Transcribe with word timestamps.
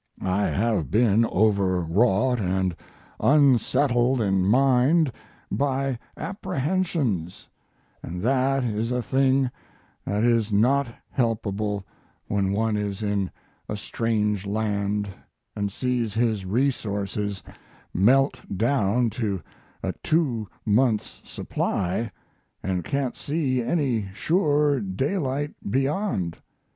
I 0.23 0.45
have 0.47 0.89
been 0.89 1.27
overwrought 1.27 2.39
& 2.85 3.19
unsettled 3.19 4.19
in 4.19 4.47
mind 4.47 5.11
by 5.51 5.99
apprehensions, 6.17 7.47
& 7.81 7.93
that 8.01 8.63
is 8.63 8.89
a 8.89 9.03
thing 9.03 9.51
that 10.03 10.23
is 10.23 10.51
not 10.51 10.87
helpable 11.15 11.83
when 12.27 12.51
one 12.51 12.77
is 12.77 13.03
in 13.03 13.29
a 13.69 13.77
strange 13.77 14.47
land 14.47 15.07
& 15.39 15.69
sees 15.69 16.15
his 16.15 16.45
resources 16.47 17.43
melt 17.93 18.41
down 18.57 19.11
to 19.11 19.43
a 19.83 19.93
two 20.01 20.47
months' 20.65 21.21
supply 21.23 22.09
& 22.41 22.83
can't 22.85 23.15
see 23.15 23.61
any 23.61 24.09
sure 24.15 24.79
daylight 24.79 25.53
beyond. 25.69 26.37